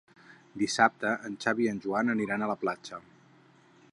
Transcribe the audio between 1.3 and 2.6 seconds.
Xavi i en Joan aniran a la